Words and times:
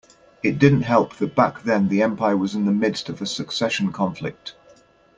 It 0.41 0.57
didn't 0.57 0.81
help 0.81 1.13
that 1.17 1.35
back 1.35 1.61
then 1.61 1.87
the 1.87 2.01
empire 2.01 2.35
was 2.35 2.55
in 2.55 2.65
the 2.65 2.71
midst 2.71 3.07
of 3.07 3.21
a 3.21 3.27
succession 3.27 3.91
conflict. 3.91 4.55